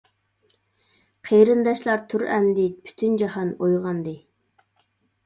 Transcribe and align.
قېرىنداشلار 1.27 2.01
تۇر 2.13 2.23
ئەمدى، 2.37 2.65
پۈتۈن 2.87 3.19
جاھان 3.23 3.53
ئويغاندى. 3.67 4.15